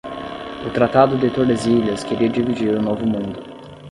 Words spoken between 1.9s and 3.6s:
queria dividir o novo mundo.